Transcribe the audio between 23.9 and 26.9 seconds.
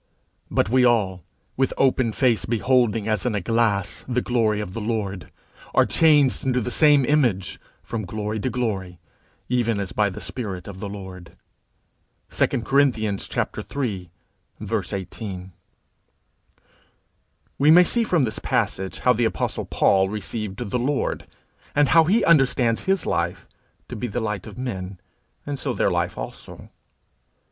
be the light of men, and so their life also.